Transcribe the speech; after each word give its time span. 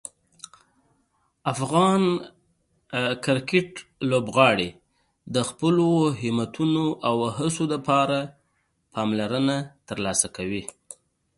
د 0.03 0.03
افغان 1.53 2.03
کرکټ 3.25 3.71
لوبغاړي 4.09 4.69
د 5.35 5.37
خپلو 5.49 5.89
همتونو 6.21 6.85
او 7.07 7.15
هڅو 7.37 7.63
لپاره 7.73 8.17
پاملرنه 8.93 9.55
ترلاسه 9.89 10.27
کوي. 10.37 10.63